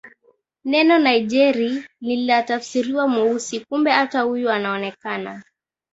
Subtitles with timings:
[0.65, 5.43] Neno Nigeri linatafsiriwa Mweusi Kumbe hata huyu anaonekana